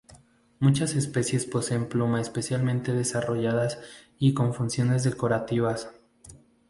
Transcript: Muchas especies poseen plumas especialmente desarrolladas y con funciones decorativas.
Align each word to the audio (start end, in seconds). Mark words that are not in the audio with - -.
Muchas 0.57 0.95
especies 0.95 1.45
poseen 1.45 1.87
plumas 1.87 2.21
especialmente 2.21 2.91
desarrolladas 2.91 3.77
y 4.17 4.33
con 4.33 4.55
funciones 4.55 5.03
decorativas. 5.03 5.91